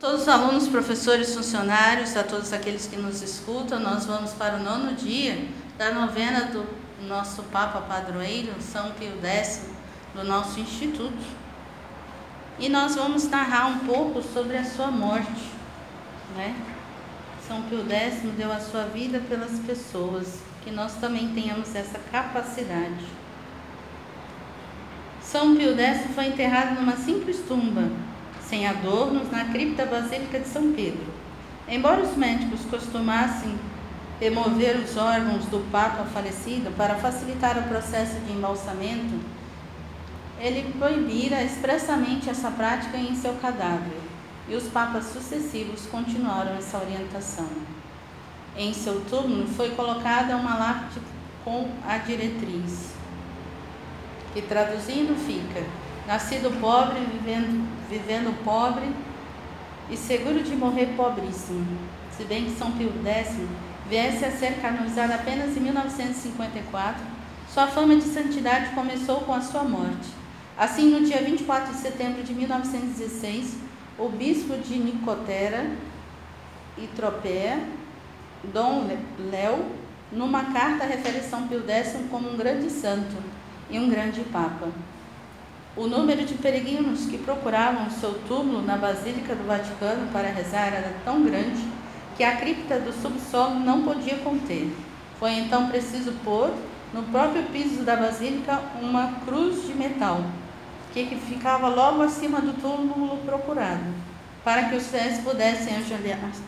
[0.00, 4.62] Todos os alunos, professores, funcionários, a todos aqueles que nos escutam, nós vamos para o
[4.62, 6.66] nono dia da novena do
[7.06, 9.66] nosso Papa Padroeiro, São Pio X,
[10.14, 11.22] do nosso Instituto.
[12.58, 15.50] E nós vamos narrar um pouco sobre a sua morte.
[16.34, 16.56] Né?
[17.46, 23.04] São Pio X deu a sua vida pelas pessoas, que nós também tenhamos essa capacidade.
[25.22, 28.09] São Pio X foi enterrado numa simples tumba
[28.50, 31.06] sem adornos, na cripta basílica de São Pedro.
[31.68, 33.54] Embora os médicos costumassem
[34.20, 39.20] remover os órgãos do Papa falecido para facilitar o processo de embalsamento,
[40.40, 44.00] ele proibira expressamente essa prática em seu cadáver,
[44.48, 47.48] e os papas sucessivos continuaram essa orientação.
[48.56, 51.00] Em seu túmulo foi colocada uma lápide
[51.44, 52.94] com a diretriz,
[54.34, 55.64] que traduzindo fica:
[56.10, 58.92] Nascido pobre, vivendo, vivendo pobre
[59.88, 61.78] e seguro de morrer pobríssimo.
[62.10, 63.36] Se bem que São Pio X
[63.88, 67.00] viesse a ser canonizado apenas em 1954,
[67.48, 70.08] sua fama de santidade começou com a sua morte.
[70.58, 73.58] Assim, no dia 24 de setembro de 1916,
[73.96, 75.70] o bispo de Nicotera
[76.76, 77.62] e Tropea,
[78.52, 78.88] Dom
[79.30, 79.64] Léo,
[80.10, 83.14] numa carta refere São Pio X como um grande santo
[83.70, 84.70] e um grande papa.
[85.76, 90.92] O número de peregrinos que procuravam seu túmulo na Basílica do Vaticano para rezar era
[91.04, 91.64] tão grande
[92.16, 94.68] que a cripta do subsolo não podia conter.
[95.18, 96.52] Foi então preciso pôr
[96.92, 100.24] no próprio piso da basílica uma cruz de metal,
[100.92, 103.84] que ficava logo acima do túmulo procurado,
[104.42, 105.74] para que os fiéis pudessem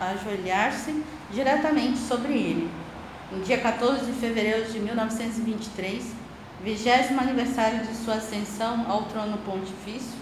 [0.00, 1.02] ajoelhar-se
[1.32, 2.70] diretamente sobre ele.
[3.32, 6.27] No dia 14 de fevereiro de 1923,
[6.62, 10.18] vigésimo aniversário de sua ascensão ao trono pontifício,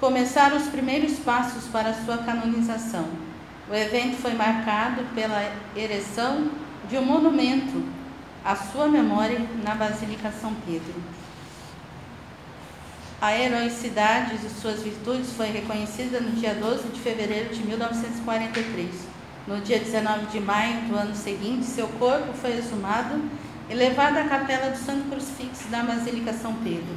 [0.00, 3.06] começaram os primeiros passos para sua canonização.
[3.70, 6.50] O evento foi marcado pela ereção
[6.88, 7.84] de um monumento
[8.44, 10.94] à sua memória na Basílica São Pedro.
[13.20, 18.88] A heroicidade de suas virtudes foi reconhecida no dia 12 de fevereiro de 1943.
[19.46, 23.22] No dia 19 de maio do ano seguinte, seu corpo foi exumado
[23.72, 26.94] e levado à capela do Santo Crucifixo da Basílica São Pedro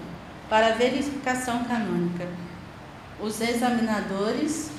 [0.50, 2.28] para verificação canônica.
[3.18, 4.72] Os examinadores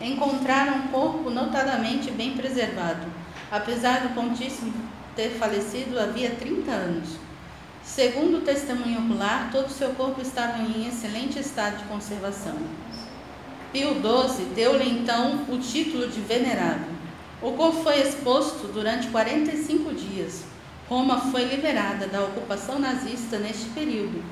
[0.00, 3.04] encontraram o corpo notadamente bem preservado,
[3.50, 4.72] apesar do pontíssimo
[5.16, 7.08] ter falecido havia 30 anos.
[7.82, 12.56] Segundo o testemunho ocular, todo o seu corpo estava em excelente estado de conservação.
[13.72, 16.95] Pio XII deu-lhe então o título de venerável.
[17.42, 20.44] O corpo foi exposto durante 45 dias.
[20.88, 24.22] Roma foi liberada da ocupação nazista neste período,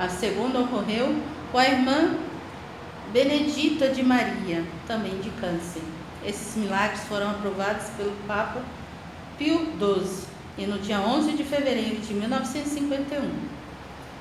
[0.00, 1.14] A segunda ocorreu
[1.52, 2.14] com a irmã
[3.12, 5.82] Benedita de Maria, também de câncer.
[6.24, 8.62] Esses milagres foram aprovados pelo Papa
[9.36, 10.24] Pio XII
[10.56, 13.30] e no dia 11 de fevereiro de 1951.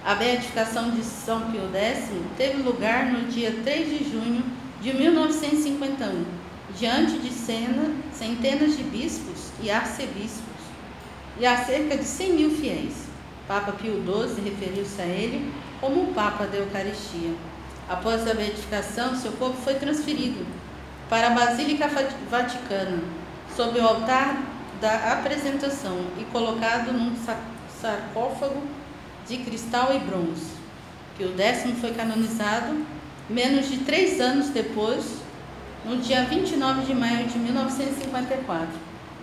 [0.03, 4.43] A beatificação de São Pio X teve lugar no dia 3 de junho
[4.81, 6.25] de 1951,
[6.77, 10.43] diante de cena, centenas de bispos e arcebispos
[11.39, 13.07] e a cerca de 100 mil fiéis.
[13.47, 17.33] Papa Pio XII referiu-se a ele como o Papa da Eucaristia.
[17.87, 20.45] Após a beatificação, seu corpo foi transferido
[21.09, 21.89] para a Basílica
[22.29, 22.99] Vaticana,
[23.55, 24.43] sob o altar
[24.79, 27.15] da apresentação e colocado num
[27.81, 28.61] sarcófago
[29.27, 30.51] de cristal e bronze.
[31.17, 32.85] Pio X foi canonizado
[33.29, 35.17] menos de três anos depois,
[35.85, 38.67] no dia 29 de maio de 1954,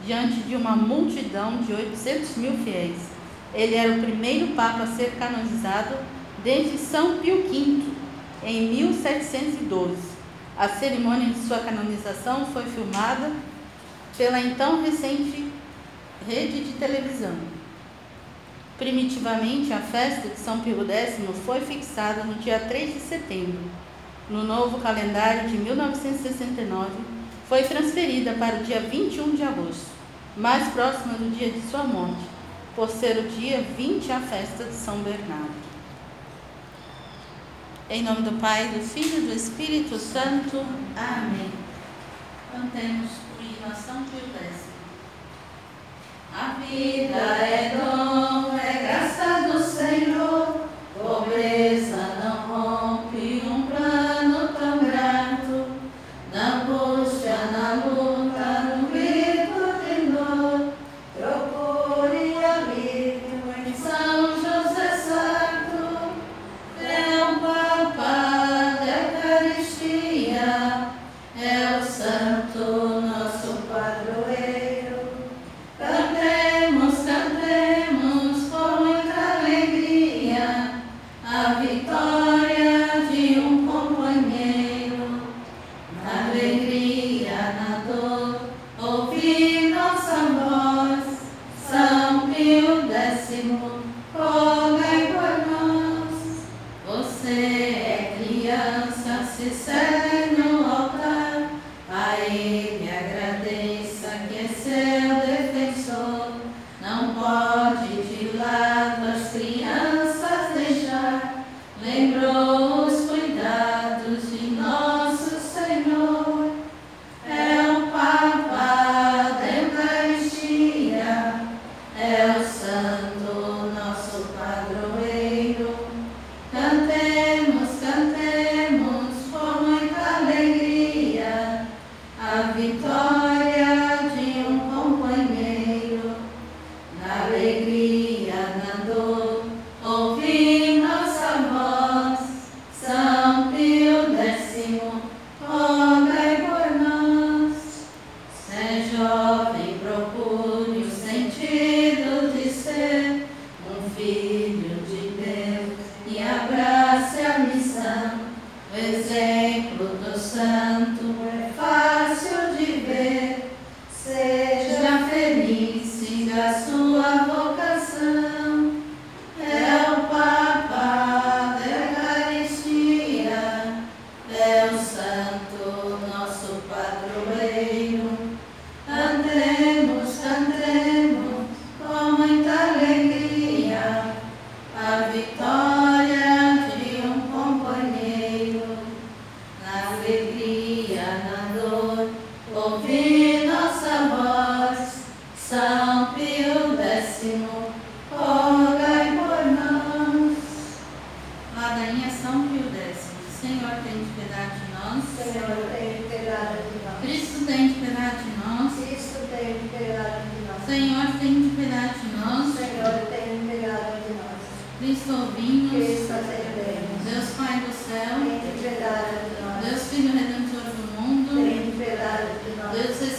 [0.04, 2.98] diante de uma multidão de 800 mil fiéis.
[3.54, 5.96] Ele era o primeiro Papa a ser canonizado
[6.46, 7.82] desde São Pio V,
[8.44, 9.96] em 1712.
[10.56, 13.32] A cerimônia de sua canonização foi filmada
[14.16, 15.50] pela então recente
[16.24, 17.34] rede de televisão.
[18.78, 23.58] Primitivamente, a festa de São Pio X foi fixada no dia 3 de setembro.
[24.30, 26.92] No novo calendário de 1969,
[27.48, 29.90] foi transferida para o dia 21 de agosto,
[30.36, 32.22] mais próxima do dia de sua morte,
[32.76, 35.75] por ser o dia 20 a festa de São Bernardo.
[37.88, 40.58] Em nome do Pai, do Filho e do Espírito Santo.
[40.96, 41.52] Amém.
[42.50, 44.64] Cantemos o hino a São Pio X.
[46.34, 50.66] A vida é dom, é graça do Senhor,
[51.00, 55.70] pobreza não rompe um plano tão grato,
[56.34, 58.15] na angústia, na luz.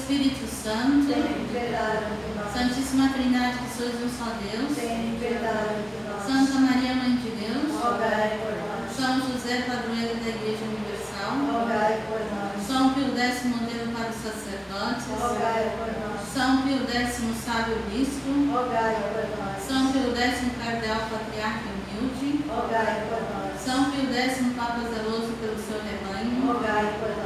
[0.07, 1.11] Espírito Santo.
[1.11, 2.47] Tem piedade de nós.
[2.55, 4.71] Santíssima Trindade, que sois um só Deus.
[4.71, 6.23] Tem piedade de nós.
[6.23, 7.75] Santa Maria, Mãe de Deus.
[7.75, 8.87] Rogai por nós.
[8.95, 11.43] São José, padroeiro da Igreja Universal.
[11.51, 12.55] Rogai por nós.
[12.65, 15.11] São Pio X, modelo para os sacerdotes.
[15.11, 16.23] Rogai por nós.
[16.31, 18.31] São Pio X, sábio bispo.
[18.47, 19.59] Rogai por nós.
[19.59, 22.47] São Pio X, cardeal patriarca humilde.
[22.47, 23.59] Rogai por nós.
[23.59, 26.47] São Pio X, Papa zeloso pelo seu rebanho.
[26.47, 27.16] Rogai por nós.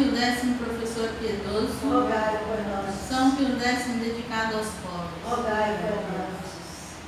[0.00, 1.76] São Pio X, professor piedoso.
[1.84, 2.94] Rogai por nós.
[3.06, 5.20] São Pio X, dedicado aos pobres.
[5.28, 6.40] Rogai por nós.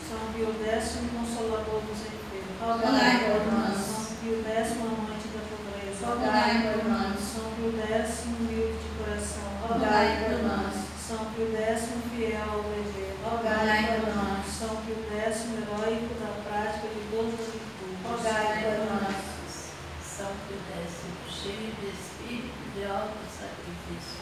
[0.05, 2.61] São Pio X, Consolador dos enfermos.
[2.61, 3.81] Rogai por nós.
[3.81, 6.05] São Pio X, Amante da pobreza.
[6.05, 7.17] Rogai por nós.
[7.17, 9.49] São Pio X, Humilde de coração.
[9.67, 10.75] Rogai por nós.
[11.01, 13.17] São Pio X, Fiel ao dever.
[13.25, 14.45] Rogai por nós.
[14.53, 18.05] São Pio X, Heróico da prática de todas as virtudes.
[18.05, 19.17] Rogai por nós.
[20.05, 23.72] São Pio X, cheio de espírito de alto sacrifício.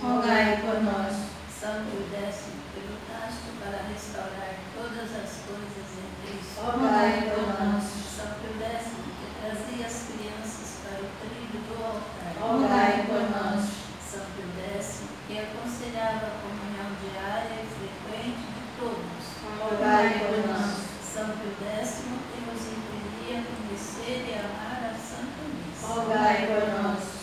[0.00, 1.12] Rogai por nós.
[1.60, 6.64] São que lutaste para restaurar todas as coisas em Cristo.
[6.64, 7.84] Rogai por nós.
[7.84, 8.88] São X,
[9.20, 12.32] que trazia as crianças para o trilho do altar.
[12.40, 13.68] Rogai por nós.
[14.00, 19.24] São X, que aconselhava a comunhão diária e frequente de todos.
[19.60, 20.72] Rogai por nós.
[21.04, 22.00] São X,
[22.32, 25.86] que nos impedia conhecer e amar a Santa Missa.
[25.86, 27.20] Rogai por nós.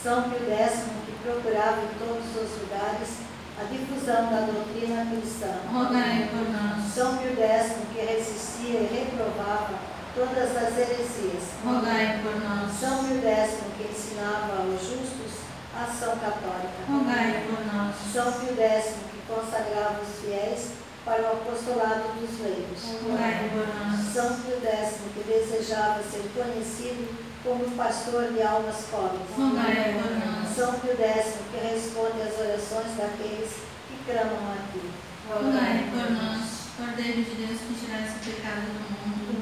[0.00, 3.22] São Pio que procurava em todos os lugares
[3.58, 5.54] a difusão da doutrina cristã.
[5.72, 6.92] Rogai por nós.
[6.92, 9.74] São Pio X, que resistia e reprovava
[10.14, 11.54] todas as heresias.
[11.64, 12.72] Rogai por nós.
[12.72, 16.82] São Pio X, que ensinava aos justos a ação católica.
[16.88, 17.94] Rogai por nós.
[18.12, 20.70] São Pio X, que consagrava os fiéis
[21.04, 22.80] para o apostolado dos leigos.
[23.04, 24.12] Rogai por nós.
[24.12, 29.26] São Pio X, que desejava ser conhecido como pastor de almas pobres.
[30.54, 33.50] São Pio X, que responde às orações daqueles
[33.88, 34.84] que clamam a ti.
[35.28, 36.62] Rogai por nós.
[36.76, 39.32] Cordeiro de Deus que tirais o pecado do mundo.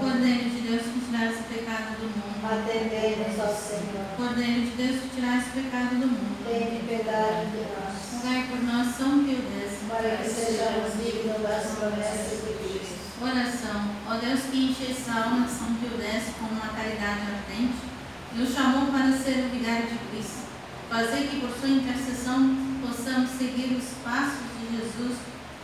[0.00, 2.36] Cordeiro de Deus que tirais o pecado do mundo.
[2.46, 4.06] Atendei-nos ao Senhor.
[4.16, 6.36] Cordeiro de Deus que tirais o pecado do mundo.
[6.46, 9.76] Tem piedade de nós, Rogai por nós, São Pio X.
[9.88, 12.75] para que sejamos dignos das promessas de Cristo.
[13.18, 13.96] Oração.
[14.06, 17.96] Ó Deus que encheste a alma de São Pio X com uma caridade ardente
[18.38, 20.44] o chamou para ser o vigário de Cristo.
[20.90, 25.16] Fazer que por sua intercessão possamos seguir os passos de Jesus,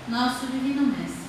[0.08, 1.28] nosso divino Mestre.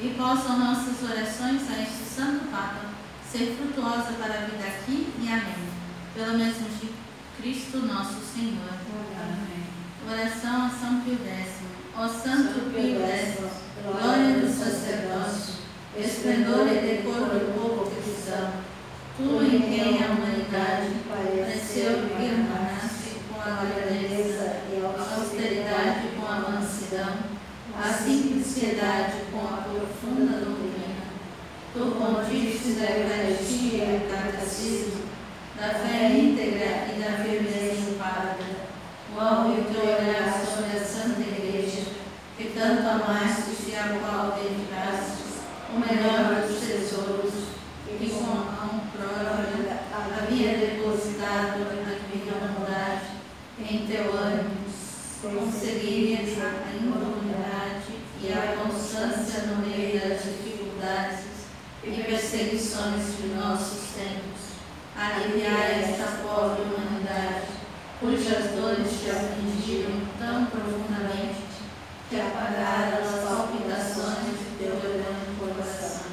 [0.00, 2.90] E possam nossas orações a este Santo Papa
[3.30, 5.70] ser frutuosa para a vida aqui e amém.
[6.16, 6.90] Pelo mesmo de
[7.40, 8.74] Cristo nosso Senhor.
[9.22, 9.62] Amém.
[10.10, 11.60] Oração a São Pio X.
[11.96, 13.36] Ó Santo Pio X,
[13.84, 14.50] glória dos
[16.50, 18.52] valor e decoro do povo cristão.
[19.50, 27.14] Quem a humanidade pareceu irmanar-se com a grandeza e a austeridade com a mansidão,
[27.76, 31.02] a simples piedade com a profunda doutrina.
[31.74, 35.02] Tu pontífice da Eucaristia e do Catecismo,
[35.56, 38.68] da fé íntegra e da firmeza impávida,
[39.12, 41.90] qual o teu olhar sobre a Santa Igreja,
[42.38, 45.40] que tanto amaste e a qual dedicaste,
[45.74, 47.50] o melhor dos tesouros,
[47.98, 49.40] e com a mão própria
[50.22, 53.06] havia depositado a divina bondade
[53.70, 54.66] em teu ânimo,
[55.22, 61.24] concedilha a imoralidade e a constância no meio das dificuldades
[61.84, 64.58] e perseguições de nossos tempos.
[64.96, 67.46] Aliviai esta pobre humanidade,
[68.00, 71.44] cujas dores te afligiram tão profundamente
[72.08, 76.06] que apagaram as palpitações de teu orando coração.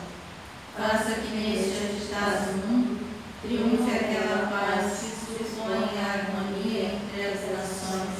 [0.77, 2.99] Faça que neste agitado mundo
[3.41, 8.17] triunfe aquela paz que supõe a harmonia entre as nações,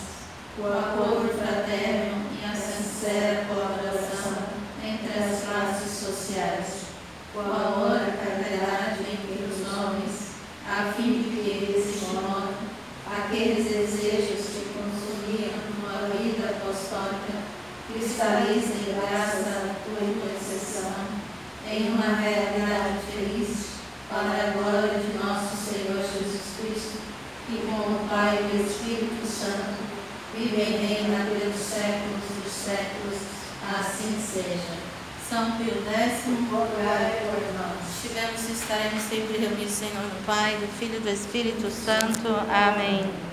[0.60, 4.38] o acordo fraterno e a sincera colaboração
[4.84, 6.66] entre as classes sociais,
[7.36, 10.32] o amor, a caridade entre os homens,
[10.68, 12.54] a fim de que, desse modo,
[13.06, 17.44] aqueles desejos que consumiam uma vida apostólica
[17.92, 21.18] cristalizem graças à tua intercessão
[22.08, 23.68] em uma realidade feliz
[24.10, 27.00] para a glória de nosso Senhor Jesus Cristo
[27.50, 29.76] e com o Pai e o Espírito Santo
[30.34, 33.18] vive e reina pelos séculos dos séculos.
[33.70, 34.78] Assim seja.
[35.30, 37.96] São Pio X, rogai por nós.
[37.96, 42.30] estivemos e estaremos sempre reunidos nome do Pai, do Filho e do Espírito Santo.
[42.50, 43.27] Amém.